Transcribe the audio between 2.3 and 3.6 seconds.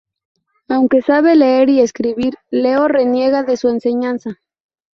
Leo reniega de